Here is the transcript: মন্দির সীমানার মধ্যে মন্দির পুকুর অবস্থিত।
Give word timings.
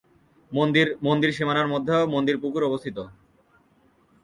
মন্দির 1.01 1.31
সীমানার 1.37 1.67
মধ্যে 1.67 1.95
মন্দির 2.13 2.35
পুকুর 2.41 2.63
অবস্থিত। 2.69 2.97